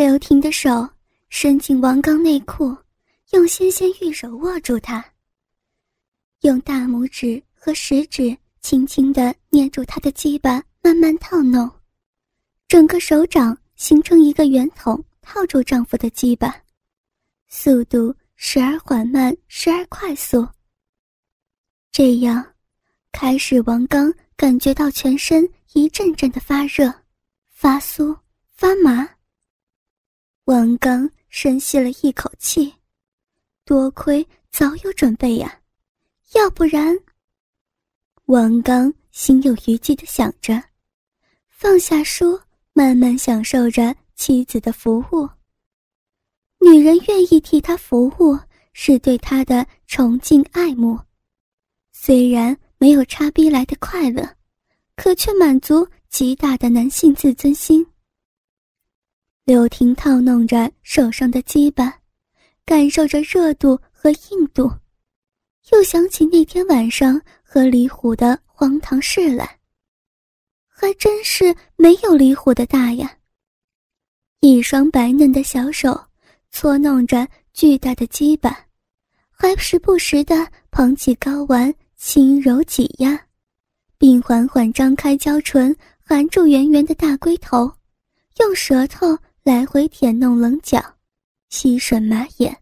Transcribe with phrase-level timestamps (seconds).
[0.00, 0.88] 刘婷的手
[1.28, 2.74] 伸进王刚内裤，
[3.32, 5.04] 用纤纤玉手握住他，
[6.40, 11.70] 用大拇指和食指轻轻地捏住他的鸡巴，慢慢套弄，
[12.66, 16.56] 整个手掌形成一个圆筒，套住丈夫的鸡巴，
[17.48, 20.48] 速度时而缓慢，时而快速。
[21.92, 22.42] 这样，
[23.12, 26.90] 开始王刚感觉到全身一阵阵的发热、
[27.50, 28.18] 发酥、
[28.50, 29.06] 发麻。
[30.50, 32.74] 王刚深吸了一口气，
[33.64, 35.60] 多亏早有准备呀，
[36.34, 36.98] 要不然……
[38.24, 40.60] 王刚心有余悸的想着，
[41.46, 42.36] 放下书，
[42.72, 45.28] 慢慢享受着妻子的服务。
[46.58, 48.36] 女人愿意替他服务，
[48.72, 50.98] 是对他的崇敬爱慕，
[51.92, 54.28] 虽然没有插逼来的快乐，
[54.96, 57.86] 可却满足极大的男性自尊心。
[59.50, 61.92] 柳婷套弄着手上的鸡巴，
[62.64, 64.70] 感受着热度和硬度，
[65.72, 69.58] 又想起那天晚上和李虎的荒唐事来。
[70.68, 73.12] 还真是没有李虎的大呀！
[74.38, 76.00] 一双白嫩的小手
[76.52, 78.56] 搓弄着巨大的鸡巴，
[79.32, 83.20] 还时不时的捧起睾丸轻柔挤压，
[83.98, 87.68] 并缓缓张开娇唇，含住圆圆的大龟头，
[88.38, 89.18] 用舌头。
[89.42, 90.78] 来回舔弄棱角，
[91.48, 92.54] 吸吮马眼，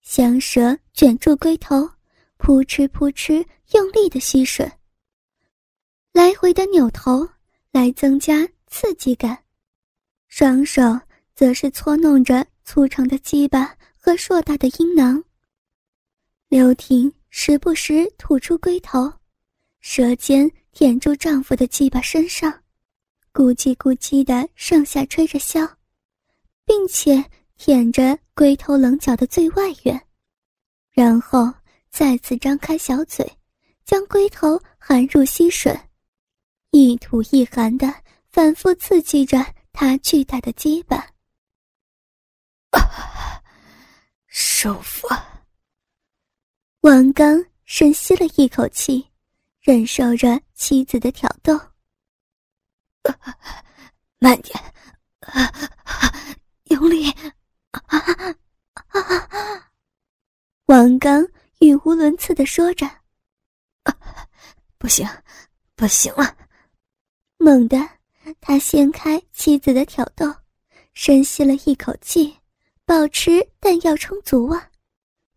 [0.00, 1.86] 香舌卷住龟头，
[2.38, 4.66] 扑哧扑哧用力的吸吮。
[6.12, 7.28] 来回的扭头
[7.70, 9.38] 来增加刺激感，
[10.26, 10.82] 双手
[11.34, 15.22] 则是搓弄着粗长的鸡巴和硕大的阴囊。
[16.48, 19.12] 刘婷时不时吐出龟头，
[19.80, 22.50] 舌尖舔住丈夫的鸡巴身上，
[23.34, 25.70] 咕叽咕叽的上下吹着箫。
[26.70, 27.20] 并且
[27.56, 30.00] 舔着龟头棱角的最外缘，
[30.92, 31.52] 然后
[31.90, 33.28] 再次张开小嘴，
[33.84, 35.76] 将龟头含入吸吮，
[36.70, 37.92] 一吐一含的
[38.28, 41.04] 反复刺激着他巨大的鸡巴。
[44.28, 45.08] 舒服。
[46.82, 49.04] 王刚深吸了一口气，
[49.60, 51.60] 忍受着妻子的挑逗。
[54.20, 54.56] 慢点。
[56.70, 57.12] 用力！
[60.66, 61.26] 王刚
[61.58, 62.88] 语无伦次的说着
[64.78, 65.06] ：“不行，
[65.74, 66.36] 不行了！”
[67.38, 67.76] 猛地，
[68.40, 70.32] 他掀开妻子的挑逗，
[70.94, 72.36] 深吸了一口气，
[72.84, 74.70] 保持弹药充足啊，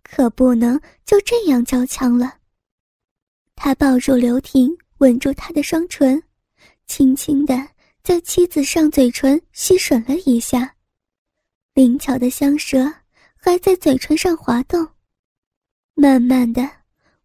[0.03, 2.39] 可不能就这样交枪了。
[3.55, 6.21] 他抱住刘婷，吻住她的双唇，
[6.85, 7.55] 轻轻的
[8.03, 10.72] 在妻子上嘴唇吸吮了一下。
[11.73, 12.93] 灵巧的香舌
[13.35, 14.87] 还在嘴唇上滑动，
[15.95, 16.69] 慢慢的，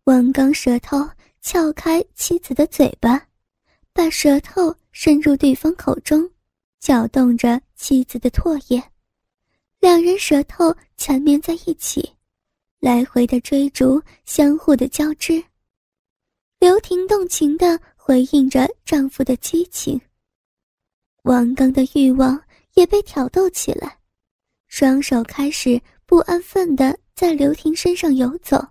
[0.05, 1.07] 王刚舌头
[1.43, 3.29] 撬开妻子的嘴巴，
[3.93, 6.27] 把舌头伸入对方口中，
[6.81, 8.83] 搅动着妻子的唾液，
[9.81, 12.11] 两人舌头缠绵在一起，
[12.81, 15.45] 来回的追逐，相互的交织。
[16.59, 20.01] 刘婷动情的回应着丈夫的激情，
[21.25, 22.43] 王刚的欲望
[22.73, 23.98] 也被挑逗起来。
[24.69, 28.65] 双手开始不安分地在刘婷身上游走，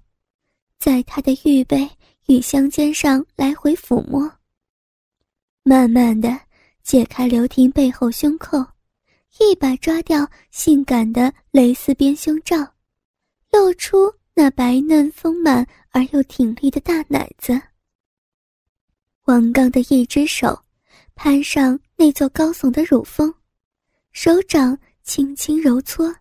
[0.79, 1.89] 在她的玉背
[2.27, 4.31] 与香肩上来回抚摸。
[5.63, 6.39] 慢慢的
[6.83, 8.59] 解开刘婷背后胸扣，
[9.39, 12.55] 一把抓掉性感的蕾丝边胸罩，
[13.51, 17.59] 露出那白嫩丰满而又挺立的大奶子。
[19.25, 20.57] 王刚的一只手
[21.15, 23.33] 攀上那座高耸的乳峰，
[24.13, 24.77] 手掌。
[25.07, 26.13] 轻轻揉搓，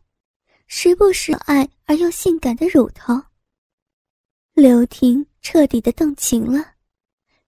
[0.68, 3.20] 时不时爱而又性感的乳头。
[4.54, 6.74] 刘婷彻底的动情了，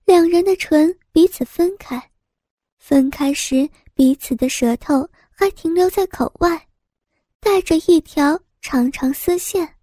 [0.04, 2.10] 两人的唇彼此分开，
[2.76, 6.68] 分开时彼此的舌头还停留在口外，
[7.38, 9.76] 带着一条长长丝线。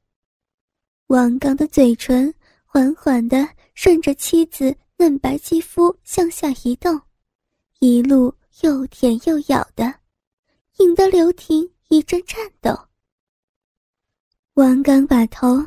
[1.07, 2.31] 王刚的嘴唇
[2.65, 6.99] 缓缓的顺着妻子嫩白肌肤向下移动，
[7.79, 10.01] 一路又舔又咬的。
[10.77, 12.77] 引得刘婷一阵颤抖。
[14.55, 15.65] 王刚把头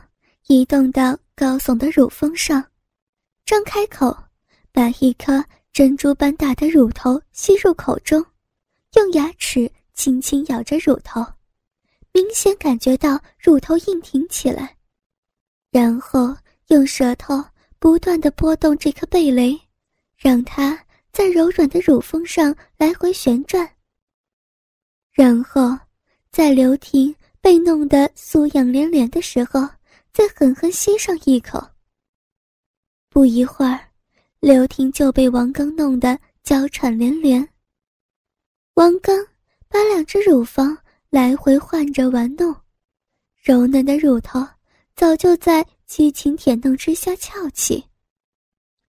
[0.49, 2.65] 移动到高耸的乳峰上，
[3.47, 4.17] 张开口，
[4.71, 8.25] 把一颗珍珠般大的乳头吸入口中，
[8.95, 11.25] 用牙齿轻轻咬着乳头，
[12.13, 14.77] 明显感觉到乳头硬挺起来，
[15.71, 17.43] 然后用舌头
[17.79, 19.59] 不断的拨动这颗蓓蕾，
[20.17, 20.79] 让它
[21.13, 23.71] 在柔软的乳峰上来回旋转。
[25.19, 25.77] 然后，
[26.31, 29.69] 在刘婷被弄得酥痒连连的时候，
[30.13, 31.61] 再狠狠吸上一口。
[33.09, 33.81] 不一会儿，
[34.39, 37.49] 刘婷就被王刚弄得娇喘连连。
[38.75, 39.27] 王刚
[39.69, 40.79] 把两只乳房
[41.11, 42.55] 来回换着玩弄，
[43.43, 44.47] 柔嫩的乳头
[44.95, 47.85] 早就在激情舔弄之下翘起，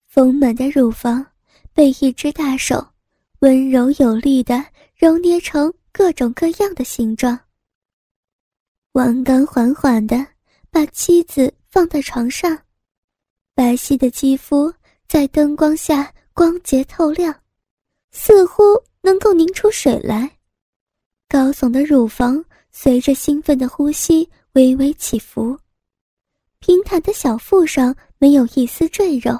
[0.08, 1.26] 丰满的乳房
[1.74, 2.88] 被一只大手
[3.40, 4.64] 温柔有力的
[4.96, 7.40] 揉捏成各种各样的形状。
[8.94, 10.26] 王刚缓缓的
[10.70, 12.58] 把妻子放在床上，
[13.54, 14.74] 白皙的肌肤
[15.08, 17.34] 在灯光下光洁透亮，
[18.12, 18.64] 似乎
[19.02, 20.30] 能够凝出水来。
[21.28, 25.58] 高耸的乳房随着兴奋的呼吸微微起伏，
[26.60, 29.40] 平坦的小腹上没有一丝赘肉。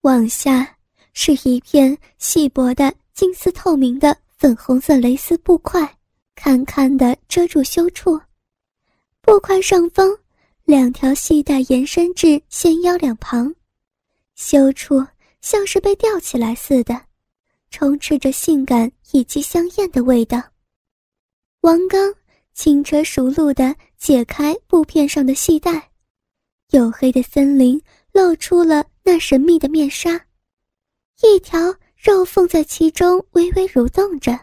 [0.00, 0.76] 往下
[1.12, 5.94] 是一片细薄的近似透明的粉红色蕾丝布块。
[6.34, 8.18] 堪堪的遮住羞处，
[9.20, 10.16] 布块上方
[10.64, 13.54] 两条细带延伸至纤腰两旁，
[14.36, 15.06] 羞处
[15.42, 16.98] 像是被吊起来似的，
[17.70, 20.42] 充斥着性感以及香艳的味道。
[21.60, 22.14] 王刚
[22.54, 25.90] 轻车熟路地解开布片上的细带，
[26.70, 27.78] 黝黑的森林
[28.12, 30.18] 露出了那神秘的面纱，
[31.22, 31.60] 一条
[32.02, 34.38] 肉缝在其中微微蠕动着，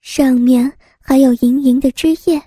[0.00, 0.76] 上面。
[1.06, 2.42] 还有盈盈的汁液。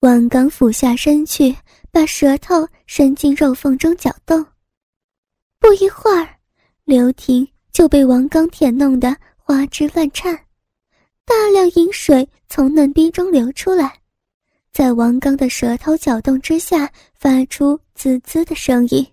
[0.00, 1.56] 王刚俯下身去，
[1.92, 4.44] 把舌头伸进肉缝中搅动。
[5.60, 6.28] 不一会儿，
[6.82, 10.36] 刘婷就被王刚舔弄得花枝乱颤，
[11.24, 14.00] 大量饮水从嫩冰中流出来，
[14.72, 19.06] 在王刚的舌头搅动之下，发出滋滋的声音。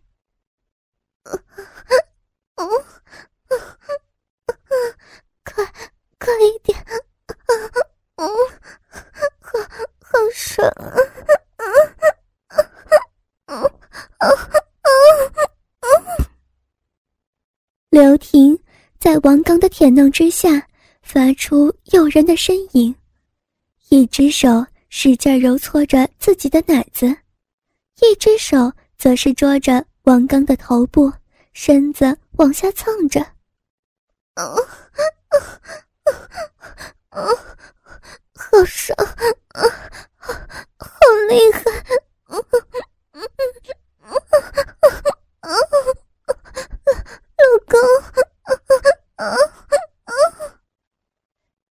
[5.43, 5.65] 快，
[6.19, 6.77] 快一点！
[8.15, 8.27] 嗯，
[9.41, 9.59] 好，
[10.01, 10.67] 好爽
[11.57, 11.65] 啊！
[17.89, 18.57] 刘婷
[18.99, 20.67] 在王刚的舔弄之下，
[21.01, 22.95] 发出诱人的呻吟，
[23.89, 27.07] 一只手使劲揉搓着自己的奶子，
[28.01, 31.11] 一只手则是捉着王刚的头部，
[31.53, 33.32] 身子往下蹭着。
[34.35, 34.43] 嗯，
[37.11, 37.23] 嗯，
[38.35, 38.97] 好爽，
[40.77, 40.87] 好
[41.29, 41.61] 厉害！
[47.37, 47.77] 老公，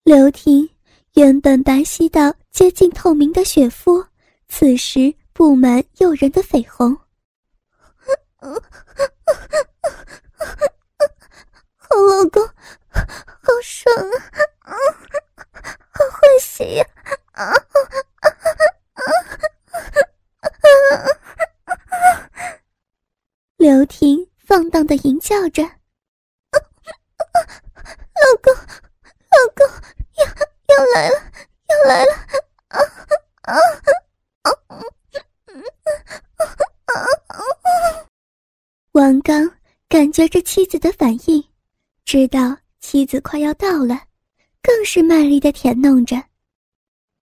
[0.03, 0.69] 刘婷
[1.13, 4.05] 原本白皙到接近透明的雪肤，
[4.47, 6.95] 此时布满诱人的绯红。
[11.95, 12.45] 老公，
[12.91, 13.95] 好爽
[14.59, 14.75] 啊！
[15.91, 16.85] 好欢喜呀！
[17.33, 17.53] 啊啊
[18.21, 18.29] 啊
[18.93, 19.03] 啊！
[23.57, 25.63] 刘婷放荡的吟叫着
[26.53, 26.59] ：“老
[28.41, 29.65] 公，老公，
[30.17, 30.25] 要
[30.75, 31.15] 要来了，
[31.69, 32.13] 要来了！”
[32.69, 32.79] 啊
[33.43, 33.55] 啊啊
[37.27, 37.37] 啊！
[38.93, 39.51] 王刚
[39.87, 41.43] 感觉着妻子的反应，
[42.13, 43.99] 知道妻子快要到了。
[44.61, 46.15] 更是卖力的舔弄着，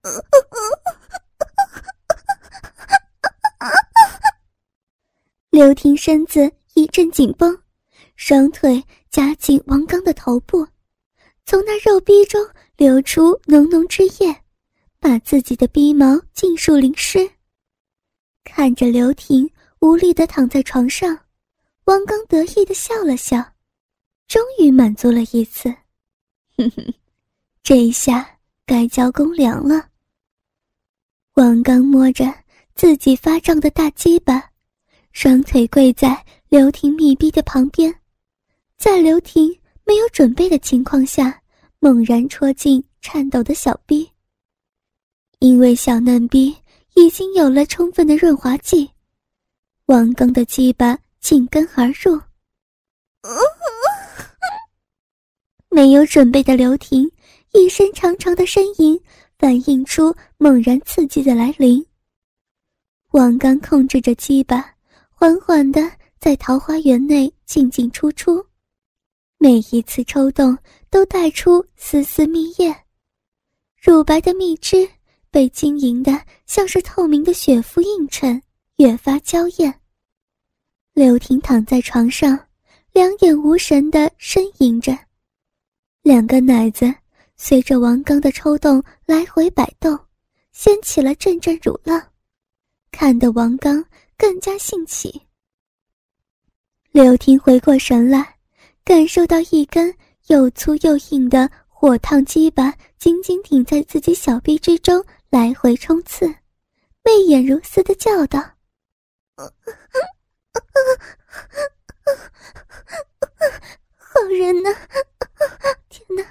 [5.49, 7.57] 刘婷身子一阵紧绷，
[8.17, 10.67] 双腿夹紧王刚的头部，
[11.45, 12.45] 从那肉逼中
[12.75, 14.41] 流出浓浓汁液，
[14.99, 17.31] 把自己的逼毛尽数淋湿。
[18.43, 21.17] 看着刘婷无力的躺在床上，
[21.85, 23.50] 王刚得意的笑了笑，
[24.31, 25.67] 终于满足了一次，
[26.55, 26.93] 哼哼。
[27.61, 29.89] 这一下该交公粮了。
[31.33, 32.33] 王刚摸着
[32.73, 34.41] 自己发胀的大鸡巴，
[35.11, 37.93] 双腿跪在刘婷密闭的旁边，
[38.77, 41.41] 在刘婷没有准备的情况下，
[41.79, 44.09] 猛然戳进颤抖的小臂。
[45.39, 46.55] 因为小嫩逼
[46.93, 48.89] 已经有了充分的润滑剂，
[49.87, 52.17] 王刚的鸡巴紧跟而入。
[55.71, 57.09] 没有准备的刘婷。
[57.53, 58.97] 一声长长的呻吟，
[59.39, 61.85] 反映出猛然刺激的来临。
[63.11, 64.73] 王刚控制着鸡巴，
[65.09, 68.45] 缓缓地在桃花源内进进出出，
[69.37, 70.57] 每一次抽动
[70.89, 72.73] 都带出丝丝蜜液，
[73.81, 74.87] 乳白的蜜汁
[75.29, 78.41] 被晶莹的像是透明的雪肤映衬，
[78.77, 79.73] 越发娇艳。
[80.93, 82.39] 刘婷躺在床上，
[82.93, 84.97] 两眼无神地呻吟着，
[86.01, 86.93] 两个奶子。
[87.43, 89.99] 随着王刚的抽动来回摆动，
[90.51, 91.99] 掀起了阵阵乳浪，
[92.91, 93.83] 看得王刚
[94.15, 95.23] 更加兴起。
[96.91, 98.37] 刘婷回过神来，
[98.83, 99.91] 感受到一根
[100.27, 106.27] 又粗又硬的火烫鸡巴紧紧顶在自己小臂之中，来回冲刺，
[107.03, 108.39] 媚眼如丝的叫道
[114.13, 114.69] ：“好人呐！
[115.87, 116.23] 天哪，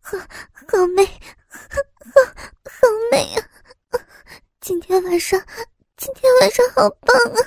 [0.00, 0.18] 好
[0.66, 2.20] 好美，好
[2.64, 3.48] 好美啊！
[4.60, 5.40] 今天晚上，
[5.96, 7.38] 今天晚上好棒啊！”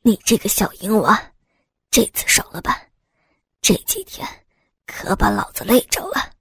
[0.00, 1.32] 你这个小淫娃，
[1.90, 2.86] 这次爽了吧？
[3.60, 4.26] 这几天
[4.86, 6.32] 可把老子累着了。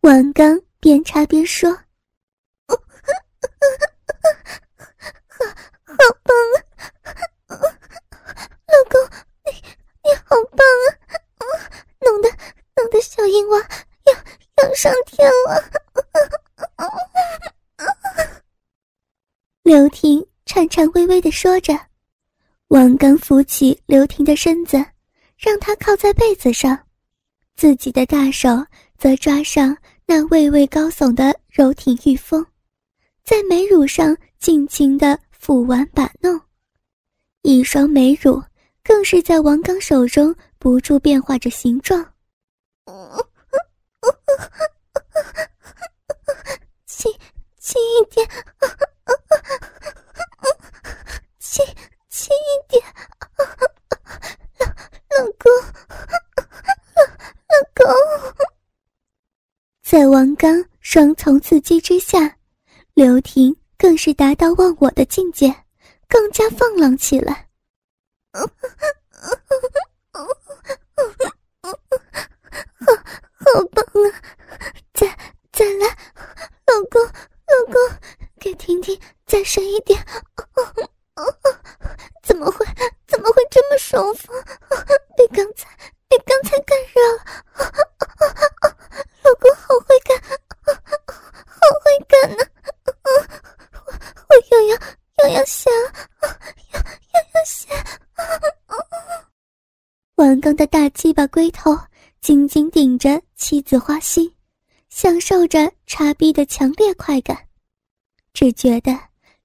[0.00, 1.72] 王刚边插边说
[5.96, 6.56] ：“好，棒啊！
[8.66, 9.00] 老公，
[9.44, 9.52] 你
[10.02, 11.44] 你好棒啊！
[12.00, 12.28] 弄得
[12.76, 13.58] 弄得小淫娃
[14.06, 15.62] 要要上天了。
[19.62, 21.78] ”刘婷颤颤巍巍的说着。
[22.68, 24.84] 王刚扶起刘婷的身子，
[25.38, 26.86] 让她靠在被子上，
[27.54, 28.48] 自己的大手
[28.98, 32.44] 则抓上那微微高耸的柔挺玉峰，
[33.22, 36.40] 在美乳上尽情的抚玩把弄，
[37.42, 38.42] 一双美乳
[38.82, 42.02] 更是在王刚手中不住变化着形状。
[46.86, 47.12] 轻
[47.58, 48.26] 轻一点，
[51.38, 51.62] 轻。
[52.08, 52.82] 轻一点，
[53.36, 53.44] 老
[54.64, 55.52] 老公，
[56.96, 57.04] 老
[57.50, 57.84] 老公。
[59.82, 62.38] 在王刚双重刺激之下，
[62.94, 65.54] 刘婷更是达到忘我的境界，
[66.08, 67.48] 更加放浪起来。
[68.32, 68.40] 好，
[73.38, 74.06] 好棒啊！
[74.92, 75.06] 再
[75.52, 75.86] 再来，
[76.66, 77.74] 老公，老公，
[78.40, 80.04] 给婷婷再深一点。
[82.22, 82.66] 怎么会？
[83.06, 84.32] 怎么会这么舒服？
[85.16, 85.68] 比刚才，
[86.08, 87.24] 比刚才更热了。
[89.22, 90.20] 老公好会干，
[91.46, 92.44] 好会干呢！
[94.28, 94.34] 我
[94.64, 94.78] 我又要
[95.28, 95.70] 又要下，
[96.72, 97.68] 又又要下。
[100.14, 101.78] 王刚的大鸡巴龟头
[102.22, 104.34] 紧紧顶着妻子花心，
[104.88, 107.46] 享受着插逼的强烈快感，
[108.32, 108.98] 只觉得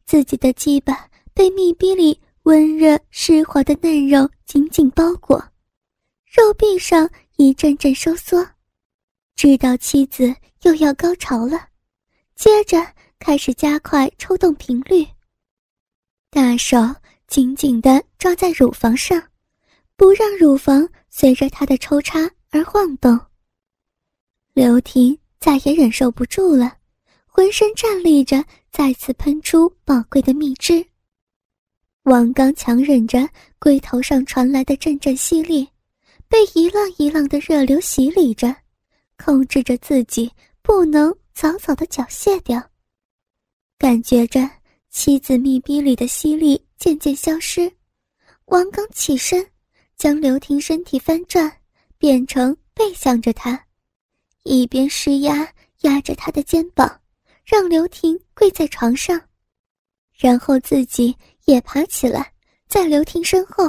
[0.05, 2.21] 自己的鸡巴被密逼里。
[2.43, 5.37] 温热湿滑的嫩肉紧紧包裹，
[6.25, 8.43] 肉壁上一阵阵收缩，
[9.35, 11.67] 知道妻子又要高潮了，
[12.35, 12.79] 接着
[13.19, 15.05] 开始加快抽动频率。
[16.31, 16.77] 大手
[17.27, 19.21] 紧紧地抓在乳房上，
[19.95, 23.19] 不让乳房随着他的抽插而晃动。
[24.53, 26.77] 刘婷再也忍受不住了，
[27.25, 30.83] 浑身站立着，再次喷出宝贵的蜜汁。
[32.03, 35.67] 王刚强忍着龟头上传来的阵阵吸力，
[36.27, 38.55] 被一浪一浪的热流洗礼着，
[39.17, 42.61] 控制着自己不能早早的缴械掉。
[43.79, 44.41] 感觉着
[44.89, 47.71] 妻子密逼里的吸力渐渐消失，
[48.47, 49.43] 王刚起身，
[49.95, 51.49] 将刘婷身体翻转，
[51.97, 53.57] 变成背向着他，
[54.43, 55.47] 一边施压
[55.83, 56.99] 压着他的肩膀，
[57.45, 59.19] 让刘婷跪在床上，
[60.13, 61.15] 然后自己。
[61.45, 62.31] 也爬起来，
[62.67, 63.67] 在刘婷身后，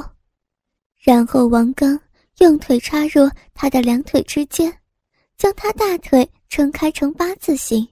[0.99, 1.99] 然后王刚
[2.37, 4.71] 用腿插入她的两腿之间，
[5.35, 7.87] 将她大腿撑开成八字形。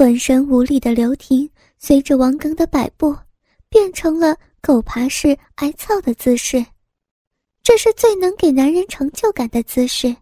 [0.00, 3.14] 浑身无力的刘婷随着王刚的摆布，
[3.68, 6.64] 变成了狗爬式挨操的姿势。
[7.62, 10.16] 这是最能给男人成就感的姿势。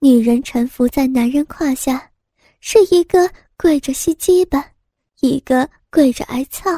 [0.00, 2.10] 女人臣服在男人胯下，
[2.58, 4.72] 是一个跪着吸鸡巴，
[5.20, 6.72] 一个跪着挨操。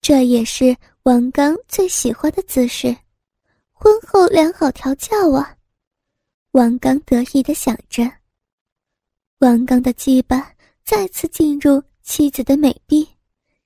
[0.00, 2.96] 这也是王刚最喜欢的姿势，
[3.72, 5.56] 婚后良好调教啊！
[6.52, 8.08] 王刚得意的想着。
[9.42, 10.52] 王刚的鸡巴
[10.84, 13.04] 再次进入妻子的美臂，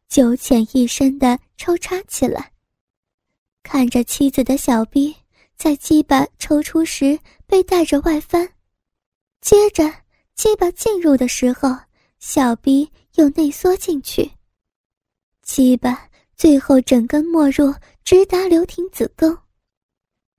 [0.09, 2.51] 九浅一深的抽插起来。
[3.63, 5.15] 看着妻子的小臂
[5.55, 8.49] 在鸡巴抽出时被带着外翻，
[9.43, 9.85] 接着
[10.35, 11.77] 鸡巴进入的时候，
[12.19, 14.31] 小臂又内缩进去，
[15.43, 16.09] 鸡巴。
[16.35, 19.37] 最后，整根没入，直达刘婷子宫。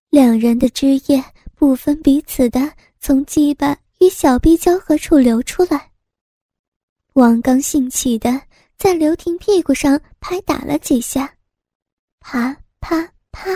[0.10, 1.24] 两人的汁液
[1.56, 5.92] 不分彼此的从鸡巴与小臂交合处流出来。
[7.14, 8.42] 王刚兴起的
[8.78, 11.36] 在刘婷屁股上拍打了几下，
[12.20, 13.50] 啪啪啪，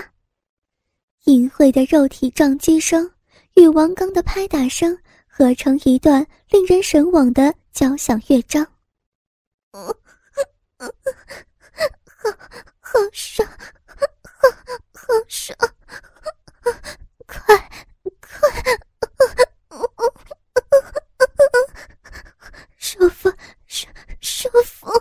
[1.25, 3.11] 淫秽的肉体撞击声
[3.55, 8.65] 与王刚的拍打声合成一段令人神往的交响乐章。
[9.71, 9.95] 好，
[12.79, 14.49] 好爽，好，
[14.93, 15.55] 好爽，
[17.27, 17.69] 快，
[18.19, 18.71] 快！
[22.77, 23.31] 舒服，
[23.67, 23.87] 舒
[24.19, 24.91] 舒服。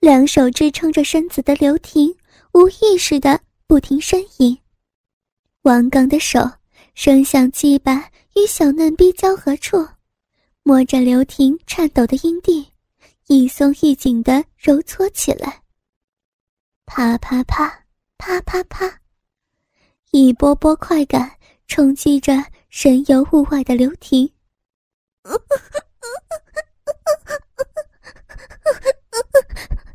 [0.00, 2.16] 两手支撑着身子的刘婷
[2.54, 4.58] 无意识的不停呻吟，
[5.60, 6.40] 王刚的手
[6.94, 9.86] 伸向鸡巴与小嫩逼交合处，
[10.62, 12.66] 摸着刘婷颤抖的阴蒂，
[13.26, 15.60] 一松一紧的揉搓起来。
[16.86, 17.84] 啪啪啪，
[18.16, 19.00] 啪啪啪，
[20.12, 21.30] 一波波快感
[21.66, 24.32] 冲击着神游物外的刘婷。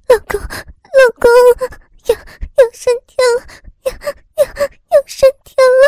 [0.10, 1.30] 老公，老公，
[2.08, 3.46] 要要升天了，
[3.84, 5.86] 要要要升天了！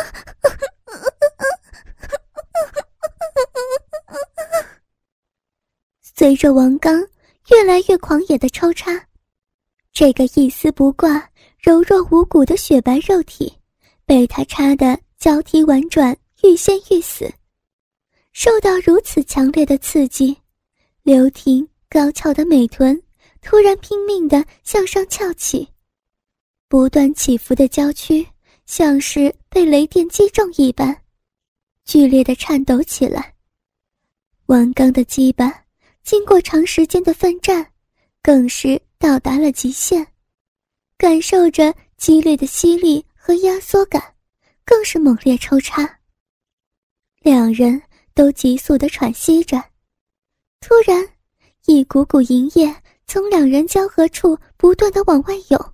[6.01, 6.99] 随着王刚
[7.49, 8.91] 越来越狂野的抽插，
[9.93, 13.57] 这个一丝不挂、柔弱无骨的雪白肉体，
[14.05, 17.31] 被他插得交替婉转，欲仙欲死。
[18.33, 20.37] 受到如此强烈的刺激，
[21.03, 23.01] 刘婷高翘的美臀
[23.41, 25.67] 突然拼命的向上翘起，
[26.67, 28.25] 不断起伏的娇躯
[28.65, 30.95] 像是被雷电击中一般，
[31.85, 33.35] 剧烈的颤抖起来。
[34.47, 35.65] 王刚的鸡巴
[36.03, 37.71] 经过长时间的奋战，
[38.21, 40.05] 更是到达了极限，
[40.97, 44.15] 感受着激烈的吸力和压缩感，
[44.65, 45.99] 更是猛烈抽插。
[47.21, 47.81] 两人。
[48.15, 49.63] 都急速的喘息着，
[50.59, 51.07] 突然，
[51.67, 52.75] 一股股淫液
[53.09, 55.73] 从两人交合处不断的往外涌。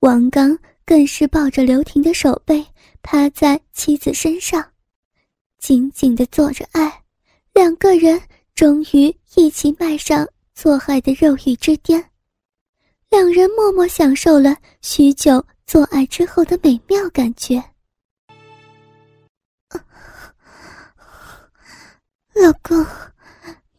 [0.00, 2.62] 王刚更是抱着刘婷的手背，
[3.00, 4.62] 趴在妻子身上，
[5.56, 7.02] 紧紧的做着爱。
[7.54, 8.20] 两个人
[8.54, 12.10] 终于一起迈上做爱的肉欲之巅，
[13.08, 17.56] 两人默默享受了许久做爱之后的美妙感觉。
[22.34, 22.84] 老公，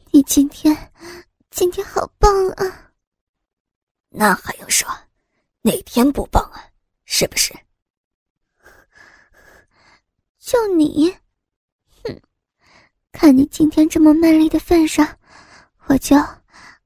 [0.09, 0.75] 你今天
[1.55, 2.91] 今天好棒啊！
[4.09, 4.85] 那还用说？
[5.61, 6.61] 哪天不棒啊？
[7.05, 7.53] 是不是？
[10.37, 11.09] 就你，
[12.03, 12.21] 哼！
[13.13, 15.17] 看你今天这么卖力的份上，
[15.85, 16.17] 我就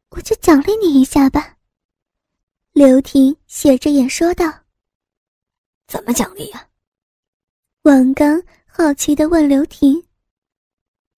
[0.10, 1.58] 我就奖励你一下吧。
[2.72, 4.54] 刘婷斜着眼说道
[5.90, 6.70] ：“怎么奖励呀？”
[7.82, 10.08] 王刚好奇的问刘婷。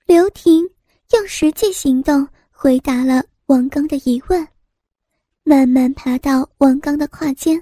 [0.05, 0.63] 刘婷
[1.09, 4.47] 用实际行动回答了王刚的疑问，
[5.43, 7.61] 慢慢爬到王刚的胯间，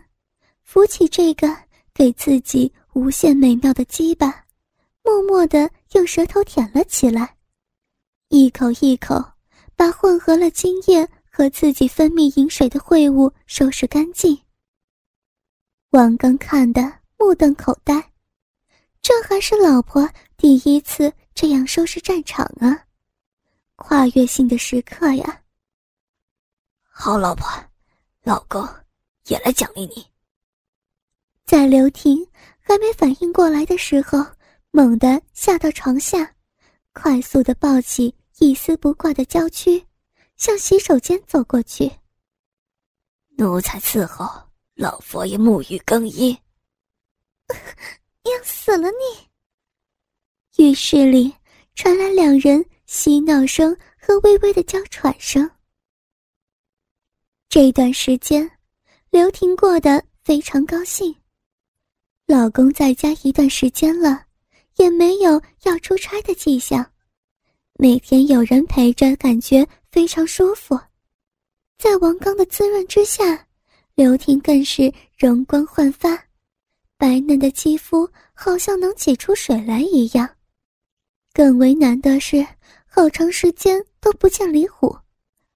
[0.62, 1.48] 扶起这个
[1.96, 4.46] 给自己无限美妙的鸡巴，
[5.02, 7.36] 默默的用舌头舔了起来，
[8.28, 9.16] 一口一口
[9.76, 14.40] 把混合了精液和自己分泌饮水的秽物收拾干净。
[15.90, 16.84] 王刚看得
[17.18, 18.12] 目瞪口呆，
[19.02, 21.12] 这还是老婆第一次。
[21.34, 22.86] 这样收拾战场啊，
[23.78, 25.42] 跨越性的时刻呀。
[27.02, 27.48] 好老婆，
[28.24, 28.68] 老公
[29.28, 30.06] 也来奖励你。
[31.46, 32.28] 在刘婷
[32.60, 34.20] 还没反应过来的时候，
[34.72, 36.36] 猛地下到床下，
[36.92, 39.82] 快速的抱起一丝不挂的娇躯，
[40.36, 41.90] 向洗手间走过去。
[43.38, 44.30] 奴才伺候
[44.76, 46.38] 老佛爷沐浴更衣。
[48.28, 49.30] 要死了你！
[50.62, 51.34] 浴室里
[51.76, 55.50] 传来两人嬉闹声和微微的娇喘声。
[57.50, 58.48] 这段时间，
[59.10, 61.16] 刘婷过得非常高兴。
[62.28, 64.24] 老公在家一段时间了，
[64.76, 66.88] 也没有要出差的迹象，
[67.74, 70.80] 每天有人陪着，感觉非常舒服。
[71.80, 73.48] 在王刚的滋润之下，
[73.96, 76.24] 刘婷更是容光焕发，
[76.98, 80.30] 白嫩的肌肤好像能挤出水来一样。
[81.34, 82.46] 更为难的是，
[82.86, 84.96] 好长时间都不见李虎，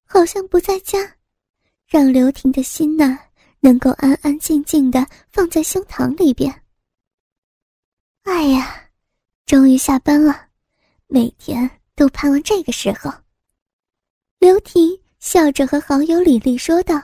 [0.05, 1.17] 好像不在家，
[1.93, 3.15] 让刘婷的心呐
[3.59, 6.51] 能够安安静静的放在胸膛里边。
[8.23, 8.89] 哎呀，
[9.45, 10.47] 终于下班了，
[11.05, 13.13] 每天都盼望这个时候。
[14.39, 16.99] 刘婷笑着和好友李丽说道：“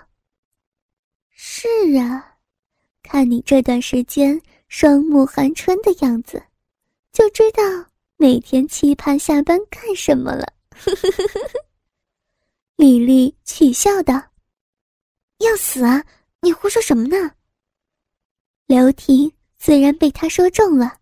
[1.30, 1.68] 是
[2.00, 2.38] 啊，
[3.04, 6.42] 看你这段时间双目含春的样子，
[7.14, 7.62] 就知道。”
[8.18, 10.52] 每天期盼下班干什么了？
[12.76, 14.20] 李丽取笑道
[15.40, 16.04] ：“要死啊！
[16.42, 17.32] 你胡说什么呢？
[18.66, 20.98] 刘婷虽然被他说中了，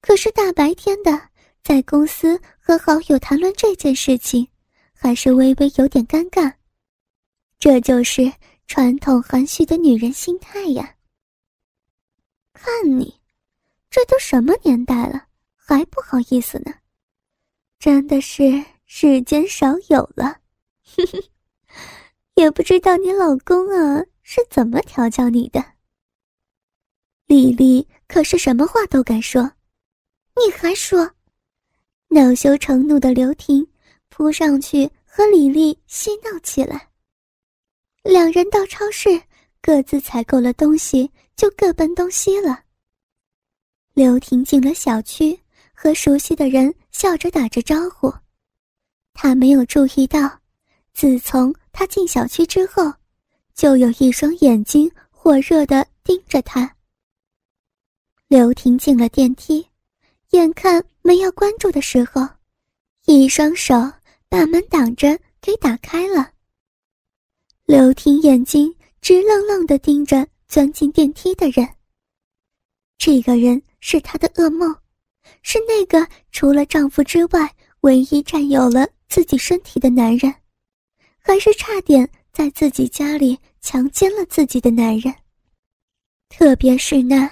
[0.00, 1.28] 可是大白天的
[1.62, 4.48] 在公司和好友谈论这件事情，
[4.92, 6.52] 还是微微有点尴尬。
[7.58, 8.32] 这就是
[8.66, 10.96] 传统含蓄的女人心态呀。
[12.52, 13.20] 看你，
[13.90, 16.72] 这都什么年代了，还不好意思呢？
[17.78, 20.40] 真的是世间少有了。
[20.96, 21.22] 哼哼，
[22.34, 25.64] 也不知道你老公啊是怎么调教你的。
[27.26, 29.42] 丽丽可是什么话都敢说，
[30.36, 31.10] 你还说？
[32.08, 33.66] 恼羞成怒的刘婷
[34.08, 36.88] 扑上去和李丽嬉闹起来。
[38.02, 39.20] 两人到超市，
[39.62, 42.62] 各自采购了东西，就各奔东西了。
[43.94, 45.38] 刘婷进了小区，
[45.72, 48.12] 和熟悉的人笑着打着招呼。
[49.12, 50.40] 她没有注意到，
[50.92, 52.90] 自从她进小区之后，
[53.52, 56.72] 就有一双眼睛火热的盯着她。
[58.28, 59.66] 刘婷进了电梯，
[60.30, 62.26] 眼看门要关住的时候，
[63.06, 63.74] 一双手
[64.28, 66.30] 把门挡着给打开了。
[67.66, 71.68] 刘婷眼睛直愣愣地盯着钻进电梯的人。
[72.98, 74.72] 这个人是她的噩梦，
[75.42, 80.32] 是那个除了丈夫之外唯一占有了自己身体的男人，
[81.26, 85.12] 还是差点在自己家里强奸了自己的男人。
[86.28, 87.28] 特别是那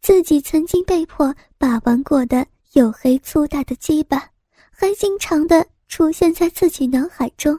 [0.00, 4.30] 自己曾经被迫把玩过的黝黑粗大的鸡巴，
[4.70, 7.56] 还经常的出现在自己脑海中。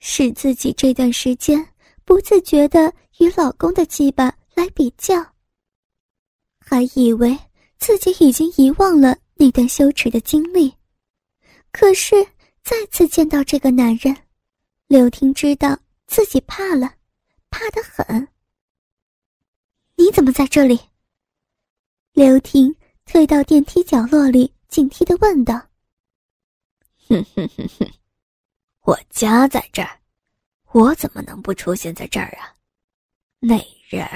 [0.00, 1.64] 使自己这段时间
[2.04, 5.24] 不自觉的与老公的鸡巴来比较，
[6.58, 7.38] 还以为
[7.78, 10.72] 自己已经遗忘了那段羞耻的经历，
[11.70, 12.16] 可是
[12.64, 14.16] 再次见到这个男人，
[14.88, 16.94] 刘婷知道自己怕了，
[17.50, 18.26] 怕得很。
[19.96, 20.80] 你怎么在这里？
[22.12, 22.74] 刘婷
[23.04, 25.54] 退到电梯角落里，警惕的问道。
[27.06, 27.92] 哼哼哼哼。
[28.80, 30.00] 我家在这儿，
[30.72, 32.56] 我怎么能不出现在这儿啊？
[33.40, 34.08] 美人，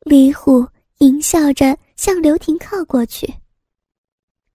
[0.00, 0.66] 李虎
[0.98, 3.32] 淫笑着向刘婷靠过去。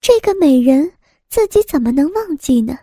[0.01, 0.91] 这个美人，
[1.29, 2.77] 自己怎么能忘记呢？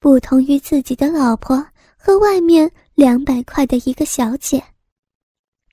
[0.00, 4.62] 不同于自己的老婆和外面两百块的一个小姐，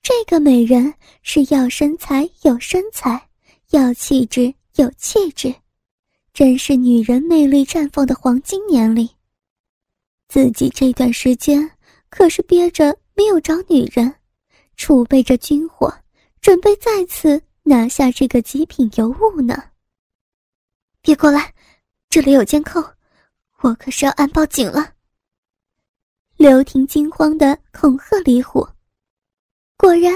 [0.02, 3.28] 这个美人是要身材有身材，
[3.70, 5.54] 要气质有气质。
[6.34, 9.08] 真是女人魅力绽放的黄金年龄。
[10.28, 11.70] 自己这段时间
[12.10, 14.12] 可是憋着没有找女人，
[14.76, 15.90] 储备着军火，
[16.40, 19.70] 准备再次拿下这个极品尤物呢。
[21.00, 21.54] 别过来，
[22.10, 22.84] 这里有监控，
[23.66, 24.94] 我可是要按报警了。
[26.36, 28.64] 刘婷惊慌的恐吓李虎，
[29.76, 30.14] 果然，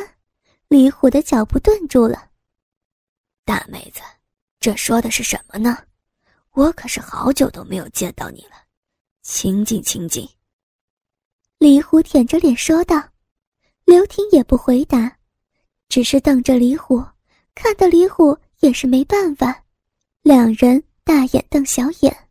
[0.68, 2.30] 李虎的脚步顿住了。
[3.44, 4.00] 大妹子，
[4.60, 5.76] 这说的是什么呢？
[6.52, 8.52] 我可是好久都没有见到你了，
[9.22, 10.28] 清静清静。
[11.58, 13.02] 李虎舔着脸说道。
[13.84, 15.18] 刘婷也不回答，
[15.88, 17.04] 只是瞪着李虎，
[17.56, 19.64] 看得李虎也是没办法，
[20.22, 22.29] 两人大眼瞪小眼。